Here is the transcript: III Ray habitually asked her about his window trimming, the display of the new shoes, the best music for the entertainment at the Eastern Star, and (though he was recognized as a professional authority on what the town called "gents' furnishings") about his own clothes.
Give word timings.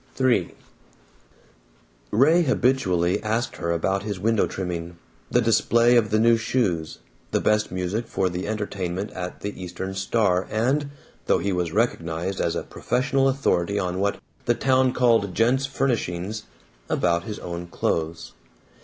III 0.19 0.55
Ray 2.09 2.41
habitually 2.41 3.21
asked 3.21 3.57
her 3.57 3.69
about 3.71 4.01
his 4.01 4.19
window 4.19 4.47
trimming, 4.47 4.97
the 5.29 5.41
display 5.41 5.95
of 5.95 6.09
the 6.09 6.17
new 6.17 6.37
shoes, 6.37 6.97
the 7.29 7.39
best 7.39 7.71
music 7.71 8.07
for 8.07 8.27
the 8.27 8.47
entertainment 8.47 9.11
at 9.11 9.41
the 9.41 9.61
Eastern 9.61 9.93
Star, 9.93 10.47
and 10.49 10.89
(though 11.27 11.37
he 11.37 11.53
was 11.53 11.71
recognized 11.71 12.41
as 12.41 12.55
a 12.55 12.63
professional 12.63 13.29
authority 13.29 13.77
on 13.77 13.99
what 13.99 14.19
the 14.45 14.55
town 14.55 14.91
called 14.91 15.35
"gents' 15.35 15.67
furnishings") 15.67 16.45
about 16.89 17.25
his 17.25 17.37
own 17.37 17.67
clothes. 17.67 18.33